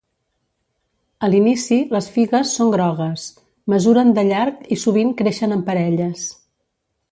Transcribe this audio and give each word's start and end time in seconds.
A 1.27 1.27
l'inici, 1.33 1.77
les 1.95 2.07
figues 2.15 2.55
són 2.59 2.73
grogues, 2.77 3.27
mesuren 3.75 4.11
de 4.19 4.25
llarg 4.33 4.67
i 4.77 4.81
sovint 4.87 5.15
creixen 5.23 5.57
en 5.59 5.65
parelles. 5.71 6.29